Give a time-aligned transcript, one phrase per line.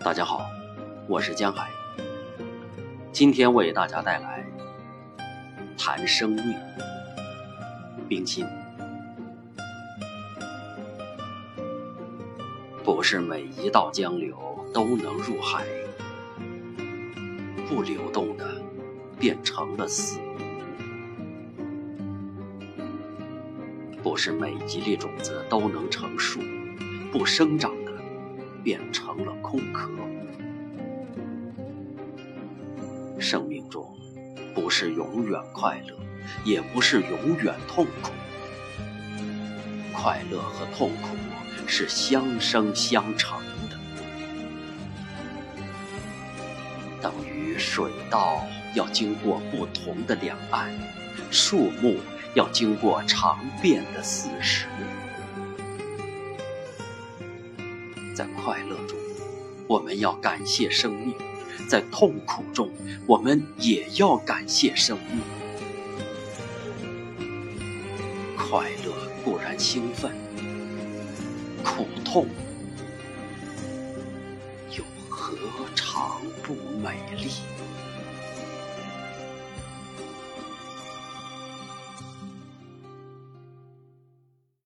[0.00, 0.48] 大家好，
[1.08, 1.68] 我是江海。
[3.12, 4.46] 今天为大家带来
[5.76, 6.54] 谈生命，
[8.08, 8.46] 冰心。
[12.84, 14.38] 不是每一道江流
[14.72, 15.66] 都能入海，
[17.68, 18.46] 不流动的
[19.18, 20.20] 变成了死。
[24.00, 26.40] 不是每一粒种子都能成树，
[27.12, 27.72] 不生长
[28.62, 29.90] 变成了空壳。
[33.18, 33.96] 生命中
[34.54, 35.94] 不是永远快乐，
[36.44, 38.12] 也不是永远痛苦。
[39.92, 41.16] 快乐和痛苦
[41.66, 43.76] 是相生相成的，
[47.00, 50.72] 等于水稻要经过不同的两岸，
[51.30, 51.96] 树木。
[52.34, 54.66] 要经过长变的四时，
[58.18, 58.98] 在快乐中，
[59.68, 61.14] 我们要感谢生命；
[61.68, 62.68] 在痛苦中，
[63.06, 65.20] 我们也要感谢生命。
[68.36, 68.92] 快乐
[69.24, 70.10] 固然兴奋，
[71.62, 72.26] 苦痛
[74.76, 75.36] 又何
[75.76, 77.30] 尝不美丽？